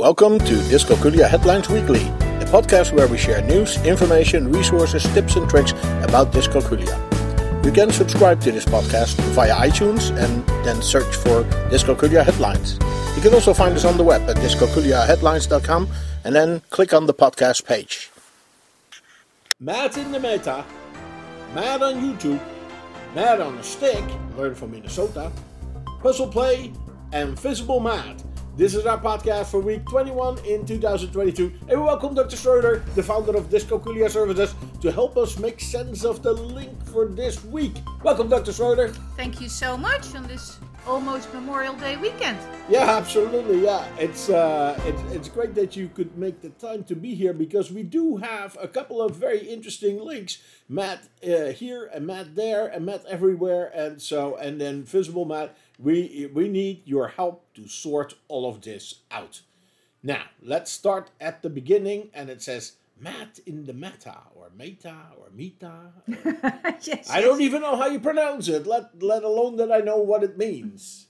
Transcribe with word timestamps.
Welcome 0.00 0.38
to 0.38 0.54
Dyscalculia 0.72 1.28
Headlines 1.28 1.68
Weekly, 1.68 2.00
a 2.40 2.46
podcast 2.46 2.94
where 2.94 3.06
we 3.06 3.18
share 3.18 3.42
news, 3.42 3.76
information, 3.84 4.50
resources, 4.50 5.02
tips, 5.12 5.36
and 5.36 5.46
tricks 5.46 5.72
about 6.00 6.32
dyscalculia. 6.32 6.96
You 7.62 7.70
can 7.70 7.90
subscribe 7.90 8.40
to 8.40 8.50
this 8.50 8.64
podcast 8.64 9.20
via 9.34 9.54
iTunes 9.56 10.08
and 10.16 10.46
then 10.64 10.80
search 10.80 11.14
for 11.16 11.44
Dyscalculia 11.68 12.24
Headlines. 12.24 12.78
You 13.14 13.20
can 13.20 13.34
also 13.34 13.52
find 13.52 13.74
us 13.74 13.84
on 13.84 13.98
the 13.98 14.02
web 14.02 14.22
at 14.22 14.36
dyscalculiaheadlines.com 14.36 15.88
and 16.24 16.34
then 16.34 16.62
click 16.70 16.94
on 16.94 17.04
the 17.04 17.12
podcast 17.12 17.66
page. 17.66 18.10
Math 19.60 19.98
in 19.98 20.12
the 20.12 20.18
Meta, 20.18 20.64
Math 21.54 21.82
on 21.82 21.96
YouTube, 21.96 22.40
Math 23.14 23.40
on 23.40 23.58
a 23.58 23.62
Stick, 23.62 24.04
learn 24.38 24.54
from 24.54 24.70
Minnesota, 24.70 25.30
Puzzle 26.00 26.28
Play, 26.28 26.72
and 27.12 27.38
Visible 27.38 27.80
Math. 27.80 28.29
This 28.56 28.74
is 28.74 28.84
our 28.84 28.98
podcast 28.98 29.46
for 29.46 29.60
week 29.60 29.86
21 29.86 30.44
in 30.44 30.66
2022, 30.66 31.52
and 31.68 31.68
we 31.68 31.76
welcome 31.76 32.14
Dr. 32.14 32.36
Schroeder, 32.36 32.84
the 32.94 33.02
founder 33.02 33.34
of 33.36 33.48
Dyscalculia 33.48 34.10
Services, 34.10 34.54
to 34.82 34.90
help 34.90 35.16
us 35.16 35.38
make 35.38 35.60
sense 35.60 36.04
of 36.04 36.22
the 36.22 36.32
link 36.32 36.84
for 36.86 37.06
this 37.06 37.42
week. 37.44 37.76
Welcome, 38.02 38.28
Dr. 38.28 38.52
Schroeder. 38.52 38.88
Thank 39.16 39.40
you 39.40 39.48
so 39.48 39.76
much 39.76 40.14
on 40.14 40.26
this 40.26 40.58
almost 40.86 41.32
Memorial 41.32 41.74
Day 41.74 41.96
weekend. 41.96 42.38
Yeah, 42.68 42.96
absolutely. 42.96 43.62
Yeah, 43.62 43.86
it's 43.98 44.28
uh, 44.28 44.78
it's 44.84 45.02
it's 45.12 45.28
great 45.28 45.54
that 45.54 45.76
you 45.76 45.88
could 45.88 46.16
make 46.18 46.40
the 46.40 46.50
time 46.50 46.84
to 46.84 46.96
be 46.96 47.14
here 47.14 47.32
because 47.32 47.70
we 47.70 47.82
do 47.82 48.16
have 48.16 48.58
a 48.60 48.68
couple 48.68 49.00
of 49.00 49.14
very 49.16 49.38
interesting 49.38 50.00
links. 50.00 50.38
Math 50.68 51.08
uh, 51.24 51.52
here 51.52 51.88
and 51.94 52.06
Math 52.06 52.34
there 52.34 52.66
and 52.66 52.84
Math 52.84 53.06
everywhere, 53.06 53.70
and 53.74 54.02
so 54.02 54.36
and 54.36 54.60
then 54.60 54.84
visible 54.84 55.24
Math. 55.24 55.50
We 55.82 56.30
we 56.32 56.48
need 56.48 56.82
your 56.84 57.08
help 57.08 57.54
to 57.54 57.68
sort 57.68 58.14
all 58.28 58.48
of 58.48 58.60
this 58.60 59.00
out. 59.10 59.42
Now 60.02 60.24
let's 60.42 60.70
start 60.70 61.10
at 61.20 61.42
the 61.42 61.50
beginning, 61.50 62.10
and 62.14 62.28
it 62.28 62.42
says 62.42 62.76
Math 63.00 63.40
in 63.46 63.64
the 63.64 63.72
meta 63.72 64.18
or 64.34 64.50
meta 64.54 64.94
or 65.18 65.30
meta. 65.34 65.92
yes, 66.82 67.08
I 67.08 67.22
don't 67.22 67.40
even 67.40 67.62
know 67.62 67.76
how 67.76 67.86
you 67.86 67.98
pronounce 67.98 68.46
it. 68.48 68.66
Let 68.66 69.02
let 69.02 69.22
alone 69.24 69.56
that 69.56 69.72
I 69.72 69.78
know 69.80 69.96
what 69.96 70.22
it 70.22 70.36
means. 70.36 71.06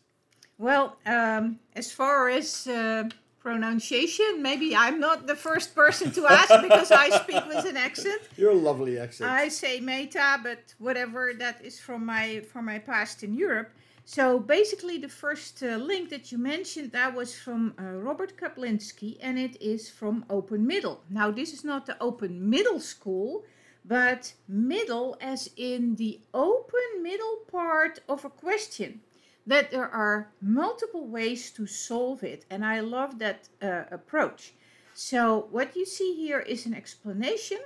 Well, 0.56 0.98
um, 1.04 1.58
as 1.74 1.90
far 1.90 2.28
as 2.28 2.68
uh, 2.68 3.08
pronunciation, 3.40 4.40
maybe 4.40 4.76
I'm 4.76 5.00
not 5.00 5.26
the 5.26 5.34
first 5.34 5.74
person 5.74 6.12
to 6.12 6.26
ask 6.30 6.62
because 6.62 6.92
I 6.92 7.10
speak 7.10 7.44
with 7.46 7.64
an 7.64 7.76
accent. 7.76 8.20
You're 8.36 8.52
a 8.52 8.54
lovely 8.70 8.98
accent. 8.98 9.30
I 9.30 9.48
say 9.48 9.80
meta, 9.80 10.38
but 10.44 10.74
whatever 10.78 11.32
that 11.38 11.64
is 11.64 11.80
from 11.80 12.06
my 12.06 12.40
from 12.52 12.66
my 12.66 12.78
past 12.78 13.24
in 13.24 13.34
Europe. 13.34 13.70
So 14.04 14.40
basically, 14.40 14.98
the 14.98 15.08
first 15.08 15.62
uh, 15.62 15.76
link 15.76 16.10
that 16.10 16.32
you 16.32 16.38
mentioned 16.38 16.92
that 16.92 17.14
was 17.14 17.38
from 17.38 17.74
uh, 17.78 17.84
Robert 17.84 18.36
Kaplinsky, 18.36 19.18
and 19.20 19.38
it 19.38 19.60
is 19.60 19.88
from 19.88 20.24
Open 20.28 20.66
Middle. 20.66 21.02
Now, 21.08 21.30
this 21.30 21.52
is 21.52 21.64
not 21.64 21.86
the 21.86 21.96
Open 22.02 22.48
Middle 22.48 22.80
School, 22.80 23.44
but 23.84 24.32
middle 24.48 25.16
as 25.20 25.50
in 25.56 25.96
the 25.96 26.20
open 26.34 27.02
middle 27.02 27.36
part 27.50 28.00
of 28.08 28.24
a 28.24 28.30
question. 28.30 29.00
That 29.46 29.70
there 29.70 29.88
are 29.88 30.32
multiple 30.40 31.06
ways 31.06 31.50
to 31.52 31.66
solve 31.66 32.22
it, 32.22 32.44
and 32.50 32.64
I 32.64 32.80
love 32.80 33.18
that 33.18 33.48
uh, 33.62 33.84
approach. 33.90 34.54
So, 34.94 35.48
what 35.50 35.76
you 35.76 35.86
see 35.86 36.14
here 36.14 36.40
is 36.40 36.66
an 36.66 36.74
explanation 36.74 37.58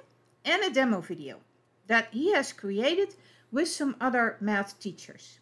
and 0.44 0.62
a 0.62 0.70
demo 0.70 1.00
video 1.00 1.40
that 1.86 2.08
he 2.12 2.32
has 2.32 2.52
created 2.52 3.14
with 3.50 3.68
some 3.68 3.96
other 4.00 4.36
math 4.40 4.78
teachers 4.78 5.38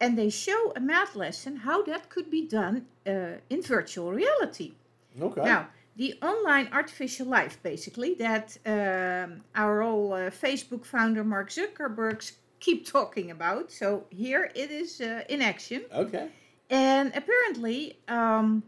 and 0.00 0.16
they 0.16 0.30
show 0.30 0.72
a 0.74 0.80
math 0.80 1.14
lesson 1.14 1.56
how 1.56 1.82
that 1.82 2.08
could 2.08 2.30
be 2.30 2.46
done 2.46 2.86
uh, 3.06 3.32
in 3.50 3.62
virtual 3.62 4.12
reality. 4.12 4.72
Okay. 5.20 5.42
Now, 5.44 5.68
the 5.96 6.14
online 6.22 6.68
artificial 6.72 7.26
life, 7.26 7.58
basically, 7.62 8.14
that 8.14 8.56
um, 8.64 9.42
our 9.54 9.82
old 9.82 10.12
uh, 10.12 10.16
Facebook 10.30 10.86
founder 10.86 11.22
Mark 11.24 11.50
Zuckerberg 11.50 12.32
keep 12.60 12.86
talking 12.86 13.30
about. 13.30 13.70
So 13.70 14.04
here 14.10 14.50
it 14.54 14.70
is 14.70 15.00
uh, 15.00 15.24
in 15.28 15.42
action. 15.42 15.82
Okay. 15.92 16.28
And 16.70 17.12
apparently, 17.14 17.98
um, 18.08 18.62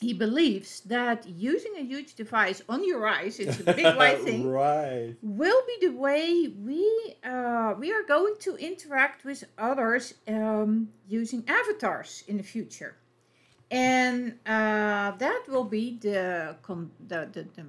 he 0.00 0.12
believes 0.12 0.80
that 0.80 1.26
using 1.26 1.72
a 1.76 1.82
huge 1.82 2.14
device 2.14 2.62
on 2.68 2.86
your 2.86 3.06
eyes, 3.06 3.40
it's 3.40 3.60
a 3.60 3.64
big 3.72 3.96
white 3.96 4.20
thing, 4.20 4.46
right. 4.46 5.14
will 5.22 5.62
be 5.66 5.86
the 5.86 5.94
way 5.94 6.52
we 6.62 7.16
uh, 7.24 7.74
we 7.78 7.92
are 7.92 8.02
going 8.02 8.34
to 8.40 8.56
interact 8.56 9.24
with 9.24 9.44
others 9.56 10.14
um, 10.28 10.88
using 11.08 11.44
avatars 11.48 12.24
in 12.28 12.36
the 12.36 12.42
future, 12.42 12.96
and 13.70 14.34
uh, 14.44 15.12
that 15.12 15.44
will 15.48 15.64
be 15.64 15.98
the, 16.00 16.56
con- 16.62 16.90
the, 17.08 17.28
the 17.32 17.42
the 17.56 17.66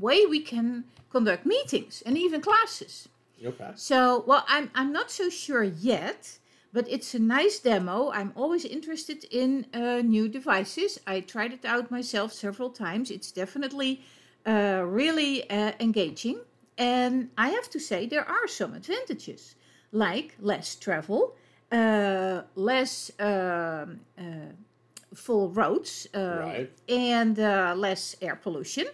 way 0.00 0.26
we 0.26 0.40
can 0.40 0.84
conduct 1.10 1.46
meetings 1.46 2.02
and 2.04 2.18
even 2.18 2.40
classes. 2.40 3.08
Okay. 3.44 3.70
So, 3.76 4.24
well, 4.26 4.44
I'm 4.48 4.70
I'm 4.74 4.92
not 4.92 5.10
so 5.10 5.30
sure 5.30 5.62
yet 5.62 6.38
but 6.72 6.86
it's 6.88 7.14
a 7.14 7.18
nice 7.18 7.58
demo. 7.58 8.10
I'm 8.10 8.32
always 8.34 8.64
interested 8.64 9.24
in 9.30 9.66
uh, 9.74 10.00
new 10.02 10.28
devices. 10.28 10.98
I 11.06 11.20
tried 11.20 11.52
it 11.52 11.64
out 11.64 11.90
myself 11.90 12.32
several 12.32 12.70
times. 12.70 13.10
It's 13.10 13.30
definitely 13.30 14.00
uh, 14.46 14.82
really 14.86 15.48
uh, 15.50 15.72
engaging. 15.80 16.38
And 16.78 17.28
I 17.36 17.48
have 17.50 17.68
to 17.70 17.78
say, 17.78 18.06
there 18.06 18.26
are 18.26 18.48
some 18.48 18.74
advantages, 18.74 19.54
like 19.92 20.34
less 20.40 20.74
travel, 20.74 21.36
uh, 21.70 22.42
less 22.54 23.10
um, 23.20 24.00
uh, 24.18 24.22
full 25.14 25.50
roads, 25.50 26.08
uh, 26.14 26.18
Right. 26.40 26.70
and 26.88 27.36
less 27.78 28.16
air 28.22 28.36
pollution. 28.36 28.86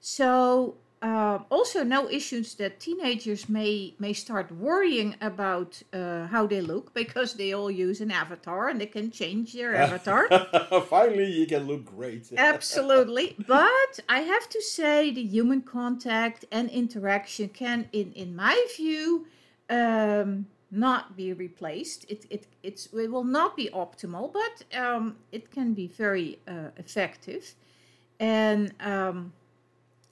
So 0.00 0.74
uh, 1.02 1.38
also, 1.50 1.82
no 1.82 2.10
issues 2.10 2.54
that 2.56 2.78
teenagers 2.78 3.48
may 3.48 3.94
may 3.98 4.12
start 4.12 4.52
worrying 4.52 5.16
about 5.22 5.82
uh, 5.94 6.26
how 6.26 6.46
they 6.46 6.60
look 6.60 6.92
because 6.92 7.34
they 7.34 7.54
all 7.54 7.70
use 7.70 8.02
an 8.02 8.10
avatar 8.10 8.68
and 8.68 8.78
they 8.78 8.86
can 8.86 9.10
change 9.10 9.54
their 9.54 9.74
avatar. 9.86 10.28
Finally, 10.90 11.32
you 11.32 11.46
can 11.46 11.66
look 11.66 11.86
great. 11.86 12.30
Absolutely, 12.36 13.34
but 13.48 14.00
I 14.10 14.20
have 14.20 14.46
to 14.50 14.60
say 14.60 15.10
the 15.10 15.22
human 15.22 15.62
contact 15.62 16.44
and 16.52 16.68
interaction 16.68 17.48
can, 17.48 17.88
in 17.92 18.12
in 18.12 18.36
my 18.36 18.66
view, 18.76 19.26
um, 19.70 20.48
not 20.70 21.16
be 21.16 21.32
replaced. 21.32 22.04
It 22.10 22.26
it 22.28 22.46
it's 22.62 22.88
it 22.92 23.10
will 23.10 23.24
not 23.24 23.56
be 23.56 23.70
optimal, 23.72 24.34
but 24.34 24.78
um, 24.78 25.16
it 25.32 25.50
can 25.50 25.72
be 25.72 25.86
very 25.86 26.40
uh, 26.46 26.72
effective, 26.76 27.54
and 28.18 28.74
um, 28.80 29.32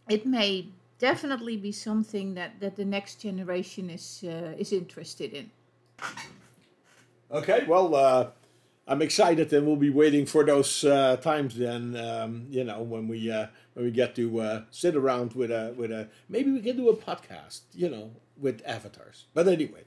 it 0.09 0.25
may 0.25 0.69
definitely 0.99 1.57
be 1.57 1.73
something 1.73 2.35
that, 2.35 2.61
that 2.61 2.77
the 2.77 2.85
next 2.85 3.21
generation 3.21 3.91
is 3.91 4.25
uh, 4.25 4.55
is 4.59 4.73
interested 4.73 5.33
in. 5.33 5.51
Okay, 7.31 7.65
well, 7.67 7.95
uh, 7.95 8.29
I'm 8.87 9.03
excited, 9.03 9.53
and 9.53 9.67
we'll 9.67 9.77
be 9.77 9.91
waiting 9.91 10.25
for 10.25 10.45
those 10.45 10.83
uh, 10.83 11.17
times. 11.17 11.57
Then, 11.57 11.95
um, 11.97 12.47
you 12.49 12.65
know, 12.65 12.83
when 12.83 13.07
we 13.07 13.31
uh, 13.31 13.49
when 13.75 13.85
we 13.85 13.91
get 13.91 14.15
to 14.17 14.41
uh, 14.41 14.63
sit 14.71 14.97
around 14.97 15.35
with 15.35 15.51
a 15.51 15.75
with 15.77 15.93
a 15.93 16.09
maybe 16.29 16.51
we 16.51 16.61
can 16.61 16.77
do 16.77 16.89
a 16.89 16.97
podcast, 16.97 17.61
you 17.75 17.91
know, 17.91 18.13
with 18.37 18.63
avatars. 18.65 19.27
But 19.35 19.47
anyway, 19.47 19.85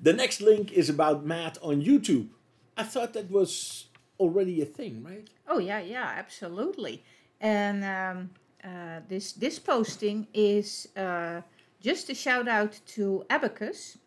the 0.00 0.12
next 0.12 0.40
link 0.40 0.72
is 0.72 0.88
about 0.88 1.24
Math 1.24 1.58
on 1.62 1.82
YouTube. 1.82 2.28
I 2.76 2.84
thought 2.84 3.12
that 3.14 3.30
was 3.30 3.86
already 4.20 4.62
a 4.62 4.66
thing, 4.66 5.02
right? 5.02 5.28
Oh 5.48 5.58
yeah, 5.58 5.80
yeah, 5.80 6.12
absolutely. 6.16 7.02
And 7.40 7.84
um, 7.84 8.30
uh, 8.64 9.00
this 9.08 9.32
this 9.32 9.58
posting 9.58 10.26
is 10.32 10.88
uh, 10.96 11.42
just 11.80 12.08
a 12.08 12.14
shout 12.14 12.48
out 12.48 12.80
to 12.86 13.24
Abakcus, 13.28 13.98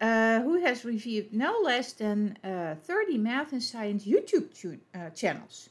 uh, 0.00 0.40
who 0.40 0.60
has 0.64 0.84
reviewed 0.84 1.32
no 1.32 1.58
less 1.64 1.92
than 1.92 2.38
uh, 2.44 2.76
30 2.76 3.18
math 3.18 3.52
and 3.52 3.62
science 3.62 4.04
YouTube 4.04 4.54
tu- 4.54 4.78
uh, 4.94 5.10
channels. 5.10 5.70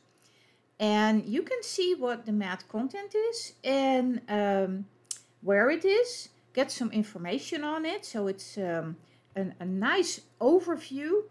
And 0.80 1.26
you 1.26 1.42
can 1.42 1.64
see 1.64 1.96
what 1.96 2.26
the 2.26 2.32
math 2.32 2.68
content 2.68 3.16
is 3.16 3.54
and 3.64 4.22
um, 4.30 4.86
where 5.42 5.70
it 5.70 5.86
is, 5.86 6.30
get 6.54 6.72
some 6.72 6.92
information 6.92 7.64
on 7.64 7.86
it. 7.86 8.06
So 8.06 8.28
it's 8.28 8.58
um, 8.58 8.98
an, 9.36 9.56
a 9.60 9.66
nice 9.66 10.22
overview. 10.40 11.24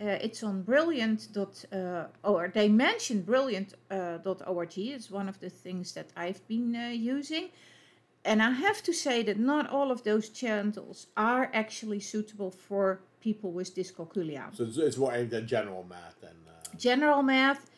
Uh, 0.00 0.18
it's 0.20 0.42
on 0.42 0.62
brilliant. 0.62 1.28
Dot, 1.32 1.64
uh, 1.72 2.06
or 2.22 2.50
they 2.52 2.68
mention 2.68 3.22
brilliant.org. 3.22 4.78
it's 4.78 5.10
one 5.10 5.28
of 5.28 5.38
the 5.40 5.50
things 5.50 5.92
that 5.92 6.10
I've 6.16 6.46
been 6.48 6.74
uh, 6.74 6.88
using. 6.88 7.50
And 8.24 8.42
I 8.42 8.50
have 8.50 8.82
to 8.84 8.92
say 8.92 9.22
that 9.24 9.38
not 9.38 9.68
all 9.68 9.90
of 9.90 10.02
those 10.02 10.30
channels 10.30 11.08
are 11.16 11.50
actually 11.52 12.00
suitable 12.00 12.50
for 12.50 13.00
people 13.20 13.52
with 13.52 13.74
dyscalculia. 13.74 14.54
So 14.56 14.64
it's, 14.64 14.78
it's 14.78 14.96
more 14.96 15.14
aimed 15.14 15.34
at 15.34 15.46
general 15.46 15.84
math 15.88 16.22
and. 16.22 16.38
Uh, 16.48 16.76
General 16.76 17.22
math. 17.22 17.70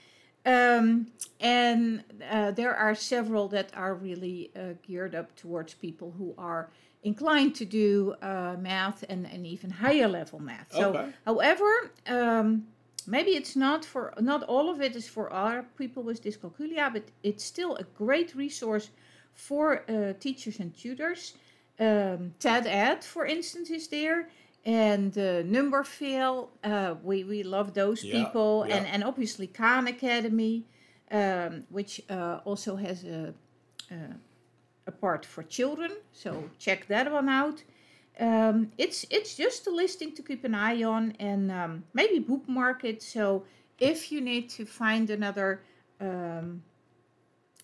Um, 0.47 1.09
and 1.41 2.05
uh, 2.31 2.53
there 2.53 2.75
are 2.75 2.95
several 2.95 3.49
that 3.49 3.71
are 3.77 3.95
really 3.95 4.53
uh, 4.55 4.75
geared 4.87 5.15
up 5.15 5.35
towards 5.35 5.75
people 5.75 6.15
who 6.17 6.35
are 6.39 6.71
inclined 7.03 7.55
to 7.55 7.65
do 7.65 8.15
uh, 8.23 8.57
math 8.59 9.05
and, 9.09 9.27
and 9.27 9.47
even 9.47 9.71
higher 9.71 10.09
level 10.09 10.39
math. 10.41 10.73
So, 10.73 10.91
Okay. 10.91 11.09
however, 11.25 11.91
um, 12.07 12.67
maybe 13.07 13.31
it's 13.31 13.55
not 13.57 13.85
for 13.85 14.13
not 14.21 14.43
all 14.45 14.69
of 14.71 14.81
it 14.81 14.97
is 14.97 15.09
for 15.09 15.33
our 15.33 15.63
people 15.79 16.03
with 16.03 16.23
dyscalculia, 16.23 16.93
but 16.93 17.05
it's 17.23 17.45
still 17.45 17.77
a 17.77 17.85
great 17.97 18.35
resource 18.35 18.91
for 19.35 19.85
uh, 19.89 20.15
teachers 20.19 20.61
and 20.61 20.77
tutors. 20.77 21.35
Um, 21.79 22.33
TED 22.39 22.67
Ed, 22.67 23.05
for 23.05 23.27
instance, 23.27 23.71
is 23.71 23.89
there, 23.89 24.29
and 24.65 25.17
uh, 25.19 25.43
Numberphile. 25.43 26.49
Uh, 26.65 26.95
we 27.03 27.23
we 27.25 27.43
love 27.43 27.73
those 27.75 28.03
Yeah, 28.03 28.25
people, 28.25 28.65
yeah. 28.67 28.77
and 28.77 28.87
and 28.87 29.05
obviously 29.05 29.47
Khan 29.47 29.87
Academy, 29.87 30.65
um, 31.11 31.65
which 31.69 32.01
uh, 32.11 32.41
also 32.45 32.77
has 32.77 33.05
a, 33.05 33.35
a 33.91 33.97
a 34.87 34.93
part 34.93 35.25
for 35.27 35.43
children. 35.43 35.93
So 36.13 36.51
check 36.59 36.87
that 36.89 37.11
one 37.11 37.29
out. 37.29 37.63
Um, 38.19 38.73
it's 38.79 39.05
it's 39.11 39.37
just 39.37 39.67
a 39.67 39.71
listing 39.71 40.15
to 40.15 40.23
keep 40.23 40.45
an 40.45 40.55
eye 40.55 40.83
on 40.83 41.13
and 41.19 41.53
um, 41.53 41.85
maybe 41.93 42.19
bookmark 42.19 42.85
it. 42.85 43.03
So 43.03 43.45
if 43.79 44.11
you 44.11 44.21
need 44.21 44.49
to 44.51 44.65
find 44.65 45.11
another 45.11 45.61
um, 46.01 46.63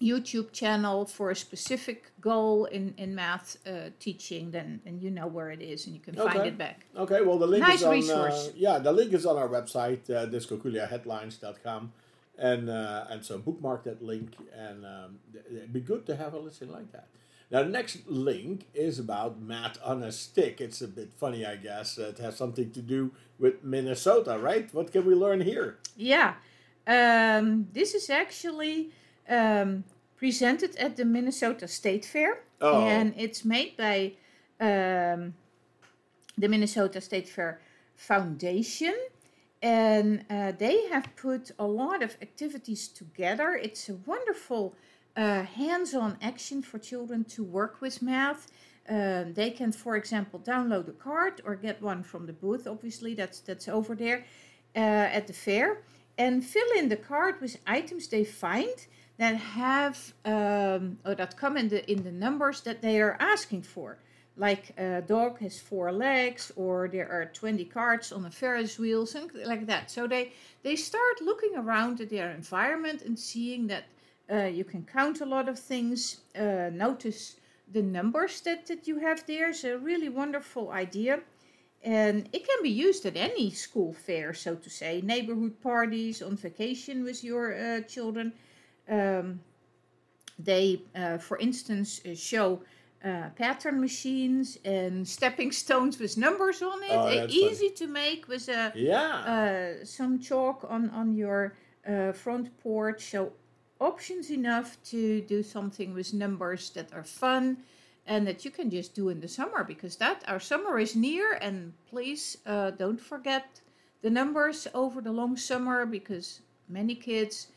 YouTube 0.01 0.53
channel 0.53 1.07
for 1.07 1.31
a 1.31 1.37
specific 1.37 2.13
goal 2.21 2.67
in 2.67 2.93
in 2.99 3.15
math 3.15 3.57
uh, 3.67 3.91
teaching, 3.99 4.51
then 4.51 4.81
then 4.85 5.01
you 5.01 5.11
know 5.11 5.27
where 5.27 5.51
it 5.51 5.63
is 5.63 5.87
and 5.87 5.95
you 5.95 6.03
can 6.03 6.15
find 6.15 6.47
it 6.47 6.59
back. 6.59 6.85
Okay, 6.97 7.23
well 7.23 7.39
the 7.39 7.47
link 7.47 7.63
Nice 7.67 7.79
is 7.79 7.85
on 7.85 7.91
resource. 7.93 8.49
Uh, 8.49 8.53
yeah, 8.55 8.79
the 8.79 8.93
link 8.93 9.15
is 9.15 9.25
on 9.25 9.39
our 9.39 9.49
website, 9.49 10.11
uh, 10.11 10.27
dyscalculiaheadlines.com. 10.27 11.93
And 12.38 12.70
uh, 12.70 13.05
and 13.11 13.25
so 13.25 13.38
bookmark 13.38 13.84
that 13.84 14.02
link 14.02 14.31
and 14.56 14.84
um, 14.87 15.19
it'd 15.50 15.73
be 15.73 15.81
good 15.81 16.06
to 16.06 16.17
have 16.17 16.32
a 16.34 16.38
listen 16.38 16.70
like 16.73 16.90
that. 16.93 17.08
Now 17.50 17.62
the 17.62 17.69
next 17.69 17.99
link 18.06 18.67
is 18.73 18.99
about 18.99 19.40
math 19.40 19.79
on 19.84 20.02
a 20.02 20.11
stick. 20.11 20.61
It's 20.61 20.81
a 20.81 20.88
bit 20.88 21.12
funny, 21.12 21.44
I 21.44 21.56
guess. 21.56 21.99
Uh, 21.99 22.08
it 22.08 22.19
has 22.19 22.37
something 22.37 22.70
to 22.70 22.81
do 22.81 23.11
with 23.38 23.62
Minnesota, 23.62 24.38
right? 24.38 24.73
What 24.73 24.90
can 24.93 25.05
we 25.05 25.14
learn 25.14 25.43
here? 25.43 25.76
Yeah, 25.94 26.34
um, 26.87 27.69
this 27.75 27.93
is 27.94 28.08
actually 28.08 28.90
um, 29.29 29.84
presented 30.17 30.75
at 30.76 30.96
the 30.96 31.05
Minnesota 31.05 31.69
State 31.69 32.06
Fair, 32.06 32.40
Oh. 32.62 32.81
and 32.87 33.12
it's 33.19 33.44
made 33.44 33.76
by 33.76 34.12
um, 34.58 35.34
the 36.38 36.49
Minnesota 36.49 37.00
State 37.02 37.29
Fair 37.29 37.61
Foundation. 37.94 38.94
And 39.62 40.25
uh, 40.29 40.53
they 40.59 40.88
have 40.88 41.14
put 41.14 41.53
a 41.59 41.67
lot 41.67 42.03
of 42.03 42.17
activities 42.20 42.88
together. 42.88 43.55
It's 43.55 43.88
a 43.88 43.94
wonderful 43.94 44.75
uh, 45.17 45.44
hands 45.44 45.94
on 45.94 46.17
action 46.20 46.62
for 46.62 46.79
children 46.79 47.25
to 47.25 47.44
work 47.44 47.81
with 47.81 48.03
math. 48.03 48.50
Um, 48.88 49.35
they 49.35 49.50
can, 49.50 49.70
for 49.70 49.97
example, 49.97 50.41
download 50.41 50.88
a 50.88 50.93
card 50.93 51.41
or 51.44 51.55
get 51.55 51.81
one 51.81 52.03
from 52.03 52.26
the 52.26 52.32
booth. 52.32 52.67
Obviously, 52.67 53.14
that's 53.14 53.38
that's 53.41 53.69
over 53.69 53.94
there 53.94 54.25
uh, 54.75 54.79
at 55.19 55.29
the 55.29 55.32
fair, 55.32 55.82
and 56.19 56.44
fill 56.44 56.67
in 56.76 56.88
the 56.88 56.97
card 56.97 57.41
with 57.41 57.58
items 57.67 58.08
they 58.08 58.25
find 58.25 58.75
that 59.19 59.37
have 59.37 60.15
um, 60.25 60.99
or 61.05 61.15
that 61.15 61.37
come 61.37 61.56
in 61.56 61.69
the 61.69 61.88
in 61.91 62.03
the 62.03 62.11
numbers 62.11 62.62
that 62.62 62.82
they 62.82 63.00
are 63.00 63.17
asking 63.20 63.62
for. 63.62 63.99
Like 64.37 64.73
a 64.79 65.02
dog 65.02 65.38
has 65.40 65.61
four 65.61 65.93
legs, 65.93 66.52
or 66.56 66.88
there 66.88 67.11
are 67.11 67.26
twenty 67.26 67.64
cards 67.64 68.12
on 68.12 68.25
a 68.25 68.31
Ferris 68.31 68.79
wheel, 68.79 69.06
something 69.06 69.46
like 69.46 69.67
that. 69.67 69.90
So 69.90 70.06
they 70.06 70.32
they 70.62 70.76
start 70.76 71.20
looking 71.20 71.56
around 71.56 72.00
at 72.00 72.08
their 72.08 72.31
environment 72.31 73.02
and 73.02 73.19
seeing 73.19 73.69
that 73.69 73.84
uh, 74.32 74.44
you 74.44 74.64
can 74.64 74.84
count 74.84 75.20
a 75.20 75.26
lot 75.26 75.49
of 75.49 75.58
things. 75.58 76.23
Uh, 76.34 76.70
notice 76.73 77.37
the 77.73 77.82
numbers 77.82 78.40
that, 78.40 78.67
that 78.67 78.88
you 78.88 78.99
have 78.99 79.26
there. 79.26 79.50
It's 79.50 79.64
a 79.64 79.79
really 79.79 80.08
wonderful 80.08 80.70
idea. 80.70 81.20
And 81.84 82.29
it 82.32 82.46
can 82.46 82.62
be 82.62 82.70
used 82.70 83.06
at 83.06 83.17
any 83.17 83.50
school 83.50 83.93
fair, 83.93 84.34
so 84.34 84.55
to 84.55 84.70
say, 84.70 85.00
neighborhood 85.02 85.61
parties, 85.61 86.23
on 86.23 86.37
vacation 86.37 87.02
with 87.02 87.25
your 87.25 87.55
uh, 87.55 87.81
children. 87.82 88.32
Um, 88.88 89.40
they, 90.38 90.82
uh, 90.94 91.19
for 91.19 91.38
instance, 91.38 92.00
uh, 92.06 92.14
show 92.14 92.61
uh, 93.05 93.31
pattern 93.37 93.81
machines 93.81 94.59
and 94.65 95.07
stepping 95.07 95.51
stones 95.53 95.99
with 95.99 96.17
numbers 96.17 96.63
on 96.63 96.83
it. 96.83 96.91
Oh, 96.93 97.27
easy 97.29 97.71
to 97.71 97.87
make 97.87 98.29
with 98.29 98.49
a 98.49 98.73
Yeah. 98.75 99.81
uh, 99.81 99.85
some 99.85 100.19
chalk 100.19 100.65
on 100.69 100.91
on 100.91 101.15
your 101.15 101.55
uh, 101.87 102.13
front 102.13 102.57
porch. 102.63 103.11
So 103.11 103.33
options 103.81 104.31
enough 104.31 104.77
to 104.85 105.21
do 105.23 105.43
something 105.43 105.93
with 105.95 106.15
numbers 106.15 106.71
that 106.71 106.93
are 106.93 107.05
fun 107.05 107.57
and 108.07 108.27
that 108.27 108.45
you 108.45 108.51
can 108.51 108.71
just 108.71 108.95
do 108.95 109.09
in 109.09 109.21
the 109.21 109.29
summer 109.29 109.65
because 109.65 109.97
that 109.97 110.23
our 110.29 110.41
summer 110.41 110.79
is 110.79 110.95
near. 110.95 111.33
And 111.41 111.73
please 111.91 112.39
uh, 112.47 112.71
don't 112.71 113.01
forget 113.01 113.61
the 114.03 114.11
numbers 114.11 114.69
over 114.75 115.01
the 115.01 115.13
long 115.13 115.37
summer 115.37 115.87
because 115.87 116.41
many 116.69 116.95
kids 116.95 117.49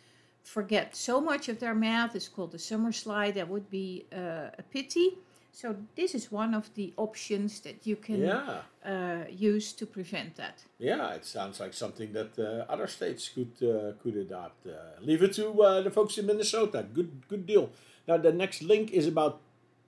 forget 0.44 0.96
so 0.96 1.20
much 1.20 1.50
of 1.50 1.60
their 1.60 1.76
math. 1.76 2.16
It's 2.16 2.28
called 2.28 2.52
the 2.52 2.60
summer 2.60 2.92
slide. 2.92 3.36
That 3.36 3.48
would 3.50 3.70
be 3.70 4.06
uh, 4.14 4.50
a 4.58 4.64
pity. 4.72 5.18
So 5.56 5.74
this 5.96 6.14
is 6.14 6.34
one 6.34 6.54
of 6.54 6.70
the 6.74 6.94
options 6.98 7.62
that 7.62 7.88
you 7.88 7.96
can 7.96 8.20
Yeah. 8.20 8.62
uh, 8.84 9.24
use 9.56 9.72
to 9.78 9.86
prevent 9.86 10.36
that. 10.36 10.66
Yeah, 10.80 11.16
it 11.16 11.24
sounds 11.24 11.60
like 11.62 11.74
something 11.74 12.12
that 12.12 12.38
uh, 12.38 12.66
other 12.74 12.88
states 12.88 13.30
could 13.30 13.54
uh, 13.64 13.94
could 14.04 14.18
adopt. 14.18 14.68
Uh, 14.68 14.74
leave 15.00 15.24
it 15.24 15.34
to 15.36 15.46
uh, 15.64 15.82
the 15.82 15.92
folks 15.92 16.18
in 16.18 16.26
Minnesota. 16.26 16.84
Good 16.94 17.10
good 17.30 17.46
deal. 17.46 17.70
Now 18.06 18.18
the 18.18 18.34
next 18.34 18.62
link 18.64 18.92
is 18.92 19.08
about 19.08 19.40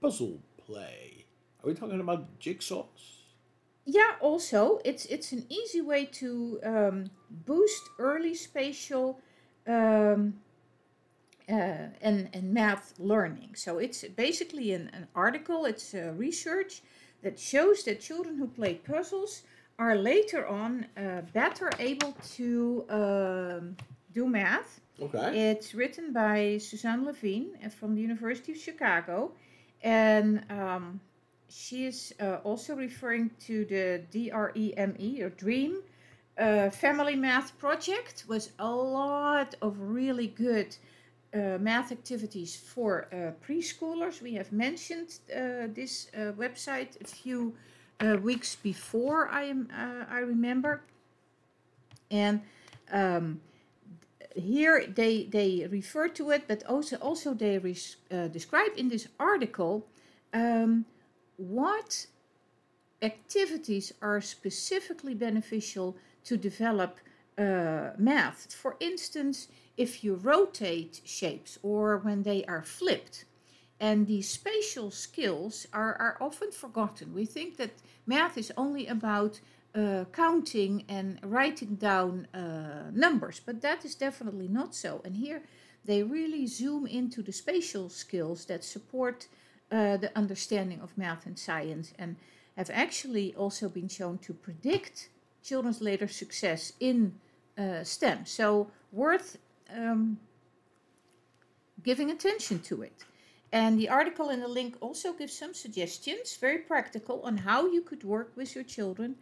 puzzle 0.01 0.39
play. 0.65 1.25
Are 1.61 1.67
we 1.67 1.73
talking 1.73 1.99
about 1.99 2.39
jigsaws? 2.39 3.25
Yeah, 3.85 4.15
also 4.21 4.79
it's 4.85 5.05
it's 5.05 5.33
an 5.33 5.43
easy 5.49 5.81
way 5.81 6.05
to 6.21 6.59
um, 6.63 7.09
boost 7.45 7.83
early 7.99 8.35
spatial 8.35 9.19
um, 9.67 10.33
uh, 11.49 11.87
and 12.01 12.29
and 12.33 12.53
math 12.53 12.93
learning. 12.99 13.55
So 13.55 13.77
it's 13.79 14.03
basically 14.03 14.73
an, 14.73 14.89
an 14.93 15.07
article. 15.15 15.65
It's 15.65 15.93
uh, 15.93 16.13
research 16.17 16.81
that 17.23 17.39
shows 17.39 17.83
that 17.83 17.99
children 17.99 18.37
who 18.37 18.47
play 18.47 18.75
puzzles 18.75 19.43
are 19.79 19.95
later 19.95 20.47
on 20.47 20.85
uh, 20.97 21.21
better 21.33 21.69
able 21.79 22.13
to 22.35 22.85
um, 22.89 23.77
do 24.13 24.27
math. 24.27 24.81
Okay. 24.99 25.51
It's 25.51 25.75
written 25.75 26.11
by 26.11 26.57
Suzanne 26.57 27.05
Levine 27.05 27.49
uh, 27.63 27.69
from 27.69 27.95
the 27.95 28.01
University 28.01 28.51
of 28.53 28.57
Chicago, 28.57 29.31
and 29.83 30.43
um, 30.49 30.99
she 31.49 31.85
is 31.85 32.13
uh, 32.19 32.37
also 32.43 32.75
referring 32.75 33.29
to 33.41 33.65
the 33.65 34.01
DREME 34.11 35.21
or 35.23 35.29
Dream 35.29 35.81
uh, 36.39 36.69
Family 36.71 37.15
Math 37.15 37.57
Project. 37.59 38.25
Was 38.27 38.51
a 38.57 38.69
lot 38.69 39.55
of 39.61 39.79
really 39.79 40.27
good 40.27 40.75
uh, 41.33 41.57
math 41.59 41.91
activities 41.91 42.55
for 42.55 43.07
uh, 43.11 43.31
preschoolers. 43.45 44.21
We 44.21 44.33
have 44.35 44.53
mentioned 44.53 45.19
uh, 45.29 45.67
this 45.73 46.09
website 46.15 47.01
a 47.01 47.05
few 47.05 47.53
weeks 48.21 48.55
before. 48.55 49.27
I 49.27 49.43
am 49.43 49.69
I 50.09 50.19
remember, 50.19 50.81
and. 52.09 52.41
Um, 52.91 53.41
here 54.35 54.85
they 54.87 55.23
they 55.23 55.67
refer 55.71 56.07
to 56.09 56.29
it, 56.29 56.47
but 56.47 56.63
also 56.65 56.95
also 56.97 57.33
they 57.33 57.57
res, 57.57 57.97
describe 58.31 58.71
in 58.77 58.87
this 58.87 59.07
article 59.19 59.87
um, 60.31 60.85
what 61.37 62.05
activities 63.01 63.93
are 63.99 64.21
specifically 64.21 65.15
beneficial 65.15 65.97
to 66.23 66.37
develop 66.37 66.99
math. 67.97 68.53
For 68.53 68.75
instance, 68.79 69.47
if 69.77 70.03
you 70.03 70.15
rotate 70.15 71.01
shapes 71.05 71.57
or 71.63 71.97
when 71.97 72.23
they 72.23 72.43
are 72.45 72.63
flipped. 72.63 73.25
And 73.79 74.07
these 74.07 74.27
spatial 74.27 74.89
skills 74.89 75.67
are, 75.71 75.95
are 75.95 76.17
often 76.19 76.51
forgotten. 76.51 77.13
We 77.13 77.25
think 77.25 77.57
that 77.57 77.71
math 78.07 78.37
is 78.37 78.51
only 78.57 78.87
about 78.87 79.39
uh, 79.75 80.05
counting 80.11 80.83
and 80.89 81.19
writing 81.23 81.75
down 81.75 82.27
uh, 82.33 82.89
numbers, 82.91 83.39
but 83.45 83.61
that 83.61 83.85
is 83.85 83.93
definitely 83.93 84.47
not 84.47 84.73
so. 84.73 85.01
And 85.05 85.15
here 85.15 85.43
they 85.85 86.01
really 86.01 86.47
zoom 86.47 86.87
into 86.87 87.21
the 87.21 87.31
spatial 87.31 87.89
skills 87.89 88.45
that 88.45 88.63
support 88.63 89.27
uh, 89.71 89.97
the 89.97 90.11
understanding 90.17 90.81
of 90.81 90.97
math 90.97 91.25
and 91.25 91.37
science 91.37 91.93
and 91.99 92.15
have 92.55 92.71
actually 92.73 93.35
also 93.35 93.69
been 93.69 93.87
shown 93.87 94.17
to 94.17 94.33
predict 94.33 95.09
children's 95.43 95.81
later 95.81 96.07
success 96.07 96.73
in 96.79 97.13
uh, 97.57 97.83
STEM. 97.83 98.25
So, 98.25 98.71
worth 98.91 99.37
um, 99.75 100.19
giving 101.83 102.11
attention 102.11 102.59
to 102.59 102.81
it. 102.81 103.03
And 103.51 103.79
the 103.79 103.89
article 103.89 104.29
in 104.29 104.41
the 104.41 104.47
link 104.47 104.75
also 104.81 105.13
gives 105.13 105.33
some 105.33 105.53
suggestions, 105.53 106.35
very 106.35 106.57
practical, 106.57 107.21
on 107.21 107.37
how 107.37 107.67
you 107.67 107.81
could 107.81 108.03
work 108.03 108.33
with 108.35 108.55
your 108.55 108.63
children 108.63 109.15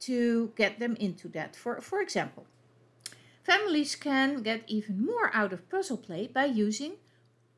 to 0.00 0.52
get 0.56 0.78
them 0.78 0.96
into 0.96 1.28
that. 1.28 1.56
For, 1.56 1.80
for 1.80 2.00
example, 2.00 2.46
families 3.42 3.96
can 3.96 4.42
get 4.42 4.62
even 4.68 5.04
more 5.04 5.30
out 5.34 5.52
of 5.52 5.68
puzzle 5.68 5.96
play 5.96 6.28
by 6.28 6.44
using 6.44 6.92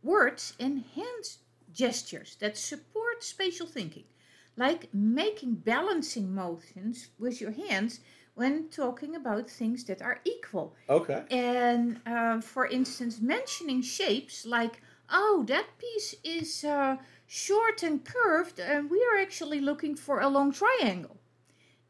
words 0.03 0.55
and 0.59 0.85
hand 0.95 1.37
gestures 1.73 2.37
that 2.41 2.57
support 2.57 3.23
spatial 3.23 3.67
thinking, 3.67 4.05
like 4.57 4.89
making 4.95 5.57
balancing 5.57 6.35
motions 6.35 7.09
with 7.19 7.41
your 7.41 7.53
hands 7.53 8.01
when 8.37 8.69
talking 8.69 9.17
about 9.17 9.51
things 9.51 9.85
that 9.85 10.03
are 10.03 10.21
equal. 10.25 10.75
Okay. 10.89 11.25
And 11.31 12.01
uh, 12.07 12.41
for 12.43 12.67
instance, 12.67 13.19
mentioning 13.21 13.83
shapes 13.83 14.47
like, 14.47 14.83
oh, 15.11 15.45
that 15.49 15.67
piece 15.79 16.15
is 16.23 16.63
uh, 16.63 16.97
short 17.27 17.83
and 17.83 18.05
curved, 18.05 18.61
and 18.61 18.91
we 18.91 19.03
are 19.11 19.19
actually 19.21 19.61
looking 19.61 19.97
for 19.97 20.21
a 20.21 20.29
long 20.29 20.53
triangle. 20.53 21.17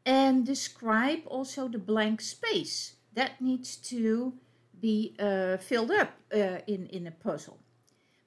And 0.05 0.45
describe 0.45 1.19
also 1.25 1.67
the 1.67 1.79
blank 1.79 2.21
space 2.21 2.95
that 3.13 3.41
needs 3.41 3.75
to 3.91 4.33
be 4.79 5.15
uh, 5.19 5.57
filled 5.57 5.91
up 5.91 6.11
uh, 6.33 6.59
in, 6.65 6.87
in 6.87 7.07
a 7.07 7.11
puzzle. 7.11 7.59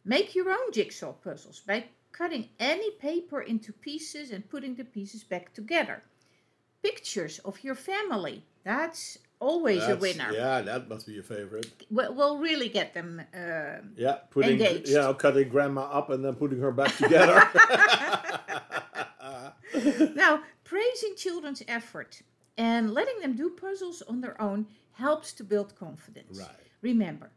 Make 0.05 0.35
your 0.35 0.51
own 0.51 0.73
jigsaw 0.73 1.13
puzzles 1.13 1.61
by 1.61 1.85
cutting 2.13 2.51
any 2.59 2.91
paper 2.91 3.41
into 3.41 3.73
pieces 3.73 4.31
and 4.31 4.49
putting 4.51 4.75
the 4.75 4.85
pieces 4.85 5.23
back 5.25 5.55
together. 5.55 6.03
Pictures 6.83 7.39
of 7.41 7.63
your 7.63 7.75
family, 7.75 8.43
that's 8.65 9.19
always 9.39 9.81
That's- 9.81 9.97
a 9.97 10.01
winner. 10.01 10.33
Yeah, 10.33 10.61
that 10.63 10.89
must 10.89 11.07
be 11.07 11.13
your 11.13 11.23
favorite. 11.23 11.67
We'll, 11.91 12.15
we'll 12.15 12.39
really 12.39 12.69
get 12.69 12.95
them. 12.95 13.21
Uh, 13.35 13.79
Yeah, 13.97 14.19
putting 14.31 14.53
Engaged. 14.53 14.89
you 14.89 14.95
know, 14.97 15.15
cutting 15.15 15.49
grandma 15.49 15.83
up 15.83 16.11
and 16.11 16.25
then 16.25 16.35
putting 16.35 16.61
her 16.61 16.73
back 16.73 16.95
together. 16.97 17.43
now, 20.15 20.43
praising 20.65 21.15
children's 21.17 21.63
effort 21.69 22.23
and 22.57 22.93
letting 22.93 23.21
them 23.21 23.35
do 23.35 23.51
puzzles 23.51 24.03
on 24.03 24.21
their 24.21 24.41
own 24.41 24.67
helps 24.93 25.33
to 25.35 25.45
build 25.45 25.75
confidence. 25.79 26.39
right. 26.39 26.49
Remember, 26.83 27.31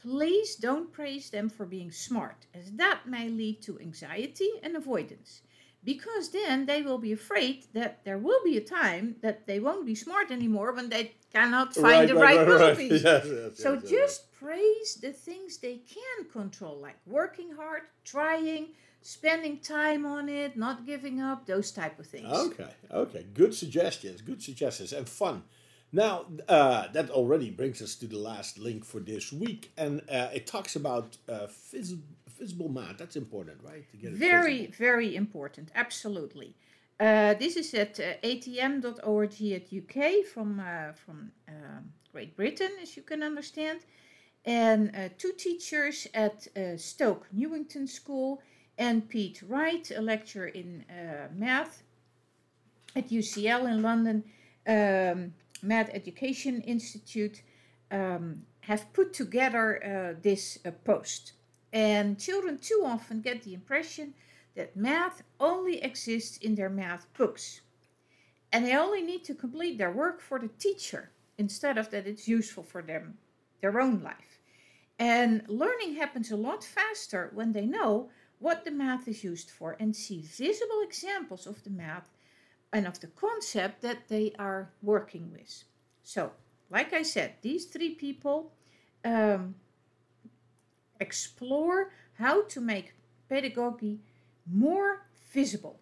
please 0.00 0.56
don't 0.56 0.92
praise 0.92 1.30
them 1.30 1.48
for 1.48 1.64
being 1.66 1.90
smart, 1.90 2.46
as 2.54 2.70
that 2.72 3.00
may 3.06 3.28
lead 3.28 3.62
to 3.62 3.78
anxiety 3.80 4.48
and 4.62 4.76
avoidance. 4.76 5.42
Because 5.84 6.30
then 6.30 6.66
they 6.66 6.80
will 6.82 6.98
be 6.98 7.12
afraid 7.12 7.66
that 7.74 8.04
there 8.04 8.18
will 8.18 8.42
be 8.42 8.56
a 8.56 8.60
time 8.60 9.16
that 9.20 9.46
they 9.46 9.60
won't 9.60 9.84
be 9.84 9.94
smart 9.94 10.30
anymore 10.30 10.72
when 10.72 10.88
they 10.88 11.12
cannot 11.32 11.74
find 11.74 12.08
the 12.08 12.14
right, 12.14 12.46
puzzle 12.46 12.74
piece. 12.76 13.02
Yes, 13.04 13.26
yes, 13.26 13.58
So 13.62 13.74
yes, 13.74 13.90
just 13.90 14.32
praise 14.32 14.94
the 14.94 15.12
things 15.12 15.58
they 15.58 15.76
can 15.76 16.30
control, 16.32 16.78
like 16.80 16.96
working 17.06 17.50
hard, 17.52 17.82
trying, 18.04 18.68
spending 19.02 19.58
time 19.58 20.06
on 20.06 20.28
it, 20.28 20.56
not 20.56 20.86
giving 20.86 21.20
up, 21.20 21.44
those 21.46 21.70
type 21.70 21.98
of 21.98 22.06
things. 22.06 22.32
Okay, 22.32 22.72
okay. 22.90 23.26
Good 23.34 23.54
suggestions, 23.54 24.22
good 24.22 24.42
suggestions, 24.42 24.92
and 24.92 25.06
fun. 25.06 25.42
Now, 25.92 26.24
uh, 26.48 26.88
that 26.92 27.10
already 27.10 27.50
brings 27.50 27.80
us 27.80 27.94
to 27.96 28.06
the 28.06 28.18
last 28.18 28.58
link 28.58 28.84
for 28.84 29.00
this 29.00 29.32
week, 29.32 29.70
and 29.76 30.00
uh, 30.10 30.28
it 30.34 30.46
talks 30.46 30.74
about 30.74 31.18
uh, 31.28 31.46
That's 32.98 33.16
important, 33.16 33.58
right? 33.62 33.88
To 33.90 33.96
get 33.96 34.12
Very, 34.12 34.66
visible. 34.66 34.74
very 34.78 35.16
important, 35.16 35.70
absolutely. 35.74 36.54
Uh, 37.00 37.34
this 37.34 37.56
is 37.56 37.74
at 37.74 37.98
uh, 37.98 38.14
atm.org 38.22 39.42
at 39.58 39.72
UK 39.72 40.24
from, 40.24 40.60
uh, 40.60 40.92
from 40.92 41.32
um 41.48 41.92
Great 42.12 42.36
Britain, 42.36 42.70
as 42.80 42.96
you 42.96 43.02
can 43.02 43.24
understand. 43.24 43.80
And 44.44 44.94
uh, 44.94 45.08
two 45.18 45.32
teachers 45.32 46.06
at 46.14 46.46
uh, 46.56 46.76
Stoke 46.76 47.26
Newington 47.32 47.88
School 47.88 48.40
and 48.78 49.08
Pete 49.08 49.42
Wright, 49.48 49.90
a 49.90 50.00
lecturer 50.00 50.46
in 50.46 50.84
uh, 50.88 51.28
math 51.34 51.82
at 52.94 53.08
UCL 53.08 53.68
in 53.68 53.82
London, 53.82 54.22
um, 54.68 55.34
Math 55.62 55.90
Education 55.92 56.60
Institute, 56.60 57.42
um, 57.90 58.42
have 58.60 58.92
put 58.92 59.12
together 59.12 59.82
uh, 59.82 60.20
this 60.22 60.58
uh, 60.64 60.70
post. 60.84 61.32
And 61.74 62.20
children 62.20 62.58
too 62.58 62.82
often 62.86 63.20
get 63.20 63.42
the 63.42 63.52
impression 63.52 64.14
that 64.54 64.76
math 64.76 65.24
only 65.40 65.82
exists 65.82 66.36
in 66.38 66.54
their 66.54 66.70
math 66.70 67.12
books. 67.14 67.62
And 68.52 68.64
they 68.64 68.76
only 68.76 69.02
need 69.02 69.24
to 69.24 69.34
complete 69.34 69.76
their 69.76 69.90
work 69.90 70.20
for 70.20 70.38
the 70.38 70.48
teacher 70.48 71.10
instead 71.36 71.76
of 71.76 71.90
that 71.90 72.06
it's 72.06 72.28
useful 72.28 72.62
for 72.62 72.80
them, 72.80 73.18
their 73.60 73.80
own 73.80 74.00
life. 74.04 74.38
And 75.00 75.42
learning 75.48 75.96
happens 75.96 76.30
a 76.30 76.36
lot 76.36 76.62
faster 76.62 77.32
when 77.34 77.52
they 77.52 77.66
know 77.66 78.08
what 78.38 78.64
the 78.64 78.70
math 78.70 79.08
is 79.08 79.24
used 79.24 79.50
for 79.50 79.76
and 79.80 79.96
see 79.96 80.22
visible 80.22 80.80
examples 80.82 81.44
of 81.44 81.64
the 81.64 81.70
math 81.70 82.06
and 82.72 82.86
of 82.86 83.00
the 83.00 83.08
concept 83.08 83.82
that 83.82 84.06
they 84.06 84.32
are 84.38 84.70
working 84.80 85.32
with. 85.32 85.64
So, 86.04 86.30
like 86.70 86.92
I 86.92 87.02
said, 87.02 87.34
these 87.42 87.64
three 87.64 87.96
people 87.96 88.52
um, 89.04 89.56
explore 91.00 91.90
how 92.14 92.44
to 92.44 92.60
make 92.60 92.94
pedagogy 93.28 94.00
more 94.46 95.06
visible 95.32 95.80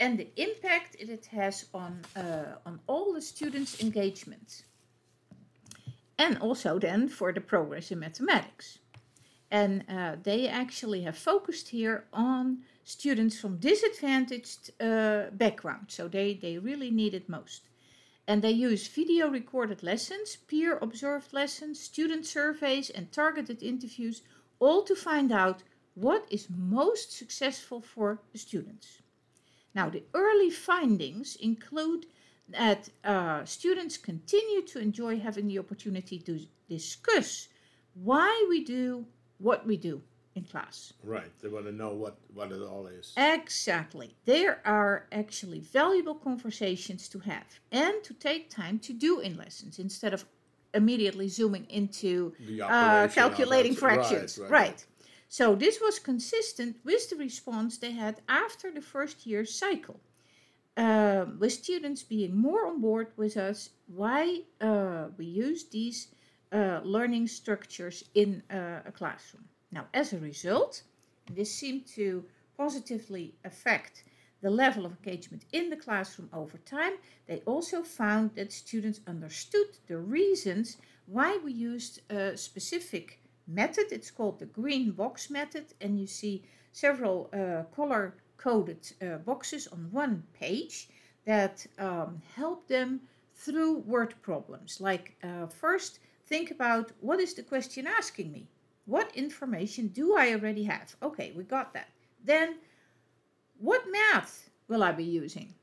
and 0.00 0.18
the 0.18 0.28
impact 0.36 0.96
it 0.98 1.26
has 1.26 1.66
on, 1.74 2.00
uh, 2.16 2.56
on 2.64 2.80
all 2.86 3.12
the 3.12 3.20
students' 3.20 3.82
engagement. 3.82 4.64
And 6.18 6.38
also 6.38 6.78
then 6.78 7.08
for 7.08 7.32
the 7.32 7.40
progress 7.40 7.90
in 7.90 7.98
mathematics. 7.98 8.78
And 9.50 9.84
uh, 9.88 10.16
they 10.22 10.48
actually 10.48 11.02
have 11.02 11.18
focused 11.18 11.68
here 11.68 12.04
on 12.12 12.58
students 12.84 13.38
from 13.38 13.58
disadvantaged 13.58 14.70
uh, 14.80 15.24
backgrounds. 15.32 15.94
So 15.94 16.08
they, 16.08 16.34
they 16.34 16.58
really 16.58 16.90
need 16.90 17.14
it 17.14 17.28
most. 17.28 17.62
And 18.30 18.42
they 18.42 18.52
use 18.52 18.86
video 18.86 19.28
recorded 19.28 19.82
lessons, 19.82 20.36
peer 20.36 20.78
observed 20.80 21.32
lessons, 21.32 21.80
student 21.80 22.24
surveys, 22.24 22.88
and 22.88 23.10
targeted 23.10 23.60
interviews, 23.60 24.22
all 24.60 24.84
to 24.84 24.94
find 24.94 25.32
out 25.32 25.64
what 25.94 26.26
is 26.30 26.46
most 26.48 27.10
successful 27.10 27.80
for 27.80 28.20
the 28.30 28.38
students. 28.38 29.02
Now, 29.74 29.90
the 29.90 30.04
early 30.14 30.48
findings 30.48 31.34
include 31.34 32.06
that 32.48 32.88
uh, 33.02 33.44
students 33.44 33.96
continue 33.96 34.62
to 34.62 34.78
enjoy 34.78 35.18
having 35.18 35.48
the 35.48 35.58
opportunity 35.58 36.20
to 36.20 36.46
discuss 36.68 37.48
why 37.94 38.46
we 38.48 38.62
do 38.62 39.06
what 39.38 39.66
we 39.66 39.76
do 39.76 40.02
in 40.34 40.44
class. 40.44 40.92
Right. 41.02 41.32
They 41.40 41.48
want 41.48 41.66
to 41.66 41.72
know 41.72 41.92
what, 41.94 42.18
what 42.32 42.52
it 42.52 42.62
all 42.62 42.86
is. 42.86 43.12
Exactly. 43.16 44.14
There 44.24 44.60
are 44.64 45.06
actually 45.12 45.60
valuable 45.60 46.14
conversations 46.14 47.08
to 47.08 47.18
have 47.20 47.46
and 47.72 48.02
to 48.04 48.14
take 48.14 48.50
time 48.50 48.78
to 48.80 48.92
do 48.92 49.20
in 49.20 49.36
lessons 49.36 49.78
instead 49.78 50.14
of 50.14 50.24
immediately 50.72 51.28
zooming 51.28 51.66
into 51.68 52.32
uh, 52.62 53.08
calculating 53.08 53.74
fractions. 53.74 54.38
Right, 54.38 54.50
Right, 54.50 54.60
right, 54.60 54.68
right. 54.68 54.86
So 55.28 55.54
this 55.54 55.80
was 55.80 55.98
consistent 55.98 56.76
with 56.84 57.08
the 57.10 57.16
response 57.16 57.78
they 57.78 57.92
had 57.92 58.20
after 58.28 58.70
the 58.72 58.80
first 58.80 59.26
year 59.26 59.44
cycle, 59.44 60.00
um, 60.76 61.38
with 61.38 61.52
students 61.52 62.02
being 62.02 62.36
more 62.36 62.66
on 62.66 62.80
board 62.80 63.08
with 63.16 63.36
us 63.36 63.70
why 63.86 64.42
uh, 64.60 65.06
we 65.16 65.26
use 65.26 65.64
these 65.68 66.08
uh, 66.52 66.80
learning 66.82 67.28
structures 67.28 68.04
in 68.14 68.42
uh, 68.50 68.80
a 68.84 68.92
classroom. 68.92 69.44
Now, 69.72 69.86
as 69.94 70.12
a 70.12 70.18
result, 70.18 70.82
this 71.32 71.54
seemed 71.54 71.86
to 71.94 72.24
positively 72.56 73.34
affect 73.44 74.04
the 74.42 74.50
level 74.50 74.86
of 74.86 74.92
engagement 74.92 75.44
in 75.52 75.70
the 75.70 75.76
classroom 75.76 76.28
over 76.32 76.58
time. 76.58 76.94
They 77.26 77.40
also 77.46 77.82
found 77.82 78.34
that 78.34 78.52
students 78.52 79.00
understood 79.06 79.68
the 79.86 79.98
reasons 79.98 80.78
why 81.06 81.38
we 81.44 81.52
used 81.52 82.00
a 82.10 82.36
specific 82.36 83.20
method. 83.46 83.86
It's 83.90 84.10
called 84.10 84.38
the 84.38 84.46
green 84.46 84.92
box 84.92 85.30
method, 85.30 85.66
and 85.80 86.00
you 86.00 86.06
see 86.06 86.44
several 86.72 87.30
uh, 87.32 87.64
color 87.74 88.14
coded 88.36 88.92
uh, 89.02 89.18
boxes 89.18 89.66
on 89.68 89.88
one 89.90 90.22
page 90.32 90.88
that 91.26 91.66
um, 91.78 92.22
help 92.34 92.66
them 92.66 93.00
through 93.34 93.78
word 93.80 94.14
problems. 94.22 94.80
Like, 94.80 95.16
uh, 95.22 95.46
first, 95.46 95.98
think 96.26 96.50
about 96.50 96.92
what 97.00 97.20
is 97.20 97.34
the 97.34 97.42
question 97.42 97.86
asking 97.86 98.32
me? 98.32 98.48
What 98.90 99.16
information 99.16 99.86
do 99.86 100.16
I 100.16 100.32
already 100.32 100.64
have? 100.64 100.96
Okay, 101.00 101.32
we 101.36 101.44
got 101.44 101.72
that. 101.74 101.90
Then, 102.24 102.56
what 103.56 103.84
math 103.88 104.50
will 104.66 104.82
I 104.82 104.90
be 104.90 105.04
using? 105.04 105.54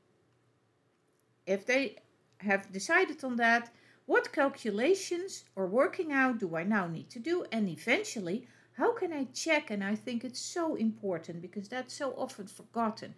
If 1.46 1.66
they 1.66 1.96
have 2.38 2.72
decided 2.72 3.22
on 3.22 3.36
that, 3.36 3.70
what 4.06 4.32
calculations 4.32 5.44
or 5.56 5.66
working 5.66 6.10
out 6.10 6.38
do 6.38 6.56
I 6.56 6.64
now 6.64 6.86
need 6.86 7.10
to 7.10 7.18
do? 7.18 7.44
And 7.52 7.68
eventually, 7.68 8.46
how 8.72 8.94
can 8.94 9.12
I 9.12 9.24
check? 9.34 9.70
And 9.70 9.84
I 9.84 9.94
think 9.94 10.24
it's 10.24 10.40
so 10.40 10.76
important 10.76 11.42
because 11.42 11.68
that's 11.68 11.92
so 11.92 12.14
often 12.16 12.46
forgotten. 12.46 13.14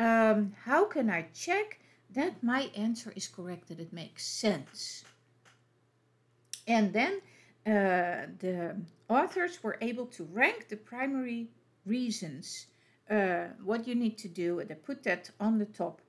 Um, 0.00 0.52
how 0.64 0.84
can 0.86 1.08
I 1.08 1.26
check 1.32 1.78
that 2.10 2.42
my 2.42 2.70
answer 2.74 3.12
is 3.14 3.28
correct, 3.28 3.68
that 3.68 3.78
it 3.78 3.92
makes 3.92 4.26
sense? 4.26 5.04
And 6.66 6.92
then 6.92 7.20
uh, 7.66 8.26
the 8.38 8.76
authors 9.08 9.62
were 9.62 9.78
able 9.80 10.06
to 10.06 10.24
rank 10.24 10.68
the 10.68 10.76
primary 10.76 11.48
reasons 11.86 12.66
uh, 13.10 13.46
what 13.62 13.86
you 13.86 13.94
need 13.94 14.18
to 14.18 14.28
do, 14.28 14.60
and 14.60 14.68
they 14.68 14.74
put 14.74 15.02
that 15.04 15.30
on 15.40 15.58
the 15.58 15.66
top, 15.66 16.00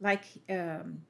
like 0.00 0.24
um, 0.50 1.02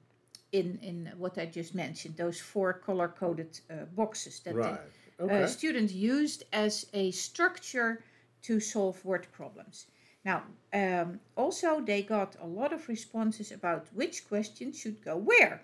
in 0.53 0.79
in 0.83 1.13
what 1.19 1.39
I 1.39 1.47
just 1.47 1.75
mentioned, 1.75 2.17
those 2.17 2.41
four 2.41 2.73
color 2.73 3.09
coded 3.09 3.61
uh, 3.71 3.85
boxes 3.97 4.41
that 4.41 4.57
Right. 4.57 4.81
the 5.19 5.25
Okay. 5.25 5.43
uh, 5.45 5.47
students 5.47 5.93
used 5.93 6.45
as 6.53 6.87
a 6.93 7.11
structure 7.13 8.03
to 8.43 8.61
solve 8.61 9.05
word 9.05 9.27
problems. 9.33 9.87
Now, 10.25 10.43
um, 10.73 11.21
also 11.37 11.81
they 11.81 12.03
got 12.03 12.37
a 12.41 12.47
lot 12.47 12.73
of 12.73 12.89
responses 12.89 13.53
about 13.53 13.87
which 13.95 14.29
question 14.29 14.73
should 14.73 15.03
go 15.05 15.17
where. 15.17 15.63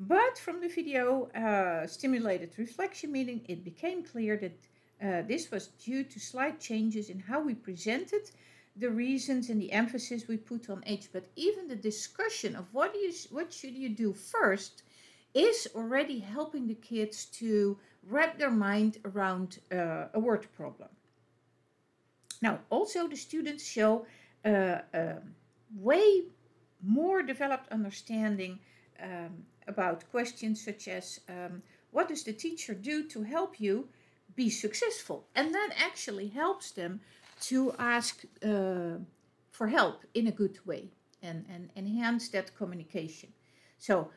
But 0.00 0.38
from 0.38 0.60
the 0.60 0.68
video 0.68 1.28
uh, 1.30 1.86
stimulated 1.86 2.58
reflection 2.58 3.12
meeting, 3.12 3.42
it 3.48 3.64
became 3.64 4.02
clear 4.02 4.36
that 4.36 4.58
uh, 5.02 5.22
this 5.22 5.50
was 5.50 5.68
due 5.68 6.04
to 6.04 6.18
slight 6.18 6.60
changes 6.60 7.10
in 7.10 7.20
how 7.20 7.40
we 7.40 7.54
presented 7.54 8.30
the 8.76 8.90
reasons 8.90 9.50
and 9.50 9.60
the 9.62 9.70
emphasis 9.70 10.26
we 10.26 10.36
put 10.36 10.68
on 10.68 10.82
age. 10.86 11.08
But 11.12 11.26
even 11.36 11.68
the 11.68 11.76
discussion 11.76 12.56
of 12.56 12.66
what 12.72 12.94
you 12.94 13.12
what 13.30 13.52
should 13.52 13.74
you 13.74 13.88
do 13.88 14.12
first 14.12 14.82
is 15.32 15.68
already 15.74 16.18
helping 16.18 16.66
the 16.66 16.74
kids 16.74 17.26
to 17.26 17.78
wrap 18.08 18.38
their 18.38 18.50
mind 18.50 18.98
around 19.04 19.58
uh, 19.72 20.06
a 20.14 20.20
word 20.20 20.46
problem. 20.56 20.88
Now, 22.42 22.58
also 22.70 23.08
the 23.08 23.16
students 23.16 23.64
show 23.64 24.06
uh, 24.44 24.78
a 24.92 25.16
way 25.76 26.22
more 26.82 27.22
developed 27.22 27.72
understanding 27.72 28.58
um, 29.02 29.44
about 29.66 30.10
questions 30.10 30.64
such 30.64 30.88
as 30.88 31.20
um, 31.28 31.62
what 31.90 32.08
does 32.08 32.24
the 32.24 32.32
teacher 32.32 32.74
do 32.74 33.04
to 33.08 33.22
help 33.22 33.60
you 33.60 33.88
be 34.34 34.50
successful? 34.50 35.26
And 35.34 35.54
that 35.54 35.70
actually 35.78 36.28
helps 36.28 36.72
them 36.72 37.00
to 37.42 37.74
ask 37.78 38.24
uh, 38.44 38.98
for 39.50 39.68
help 39.68 40.04
in 40.14 40.26
a 40.26 40.32
good 40.32 40.58
way 40.66 40.90
and, 41.22 41.44
and 41.48 41.70
enhance 41.76 42.28
that 42.30 42.54
communication. 42.56 43.30
So, 43.78 44.10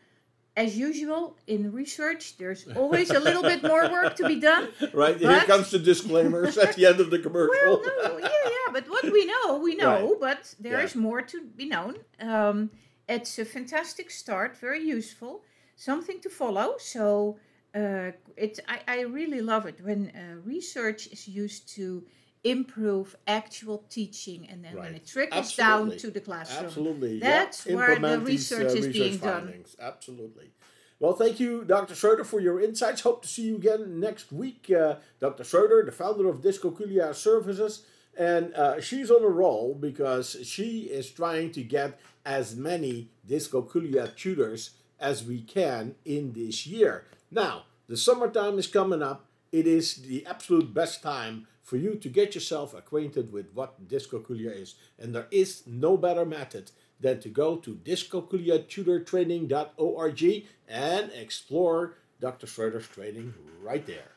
as 0.55 0.75
usual 0.75 1.37
in 1.45 1.71
research, 1.71 2.37
there's 2.37 2.67
always 2.75 3.11
a 3.11 3.19
little 3.19 3.43
bit 3.43 3.61
more 3.61 3.87
work 3.91 4.15
to 4.15 4.27
be 4.27 4.39
done. 4.39 4.69
Right, 4.93 5.17
here 5.17 5.41
comes 5.41 5.69
the 5.69 5.77
disclaimers 5.77 6.57
at 6.57 6.75
the 6.75 6.87
end 6.87 6.99
of 6.99 7.11
the 7.11 7.19
commercial. 7.19 7.79
Well, 7.79 7.81
no, 8.03 8.17
yeah, 8.17 8.27
yeah, 8.45 8.71
but 8.73 8.89
what 8.89 9.03
we 9.03 9.25
know, 9.25 9.59
we 9.59 9.75
know, 9.75 10.09
right. 10.09 10.19
but 10.19 10.55
there 10.59 10.79
yeah. 10.79 10.85
is 10.85 10.95
more 10.95 11.21
to 11.21 11.43
be 11.55 11.65
known. 11.65 11.97
Um, 12.19 12.71
it's 13.07 13.39
a 13.39 13.45
fantastic 13.45 14.11
start, 14.11 14.57
very 14.57 14.83
useful, 14.83 15.43
something 15.75 16.19
to 16.21 16.29
follow. 16.29 16.75
So 16.77 17.37
uh, 17.75 18.11
it, 18.35 18.59
I, 18.67 18.79
I 18.87 19.01
really 19.01 19.41
love 19.41 19.65
it 19.65 19.79
when 19.81 20.11
uh, 20.15 20.41
research 20.43 21.07
is 21.07 21.27
used 21.27 21.69
to 21.75 22.03
improve 22.43 23.15
actual 23.27 23.83
teaching 23.89 24.47
and 24.49 24.63
then 24.63 24.75
right. 24.75 24.85
when 24.85 24.95
it 24.95 25.05
trickles 25.05 25.57
Absolutely. 25.59 25.89
down 25.89 25.97
to 25.99 26.11
the 26.11 26.21
classroom. 26.21 26.65
Absolutely. 26.65 27.19
That's 27.19 27.65
yeah. 27.65 27.75
where 27.75 27.99
the 27.99 28.19
research 28.19 28.73
these, 28.73 28.75
uh, 28.75 28.77
is 28.77 28.87
research 28.87 28.93
being 28.93 29.17
findings. 29.17 29.73
done. 29.75 29.87
Absolutely. 29.87 30.51
Well, 30.99 31.13
thank 31.13 31.39
you, 31.39 31.63
Dr. 31.63 31.93
Schroeder, 31.93 32.23
for 32.23 32.39
your 32.39 32.59
insights. 32.59 33.01
Hope 33.01 33.21
to 33.21 33.27
see 33.27 33.43
you 33.43 33.57
again 33.57 33.99
next 33.99 34.31
week. 34.31 34.71
Uh, 34.71 34.95
Dr. 35.19 35.43
Schroeder, 35.43 35.83
the 35.85 35.91
founder 35.91 36.27
of 36.27 36.41
Dyscalculia 36.41 37.13
Services, 37.13 37.83
and 38.17 38.51
uh, 38.55 38.81
she's 38.81 39.11
on 39.11 39.23
a 39.23 39.27
roll 39.27 39.75
because 39.75 40.37
she 40.43 40.81
is 40.81 41.11
trying 41.11 41.51
to 41.51 41.61
get 41.61 41.99
as 42.27 42.55
many 42.57 43.09
Dyscalculia 43.25 44.13
tutors 44.15 44.71
as 44.99 45.23
we 45.23 45.41
can 45.41 45.95
in 46.03 46.33
this 46.33 46.67
year. 46.67 47.05
Now, 47.31 47.63
the 47.87 47.95
summertime 47.95 48.59
is 48.59 48.67
coming 48.67 49.01
up. 49.01 49.29
It 49.53 49.65
is 49.65 49.95
the 49.95 50.25
absolute 50.25 50.73
best 50.73 51.01
time 51.01 51.47
for 51.63 51.77
you 51.77 51.95
to 51.95 52.09
get 52.09 52.35
yourself 52.35 52.73
acquainted 52.73 53.31
with 53.31 53.53
what 53.53 53.87
dyscalculia 53.87 54.61
is. 54.61 54.75
And 54.99 55.15
there 55.15 55.27
is 55.31 55.63
no 55.65 55.95
better 55.95 56.25
method 56.25 56.71
than 56.99 57.21
to 57.21 57.29
go 57.29 57.55
to 57.57 57.75
dyscalculiatutortraining.org 57.75 60.45
and 60.67 61.11
explore 61.13 61.93
Dr. 62.19 62.47
Schroeder's 62.47 62.87
training 62.87 63.35
right 63.61 63.85
there. 63.85 64.16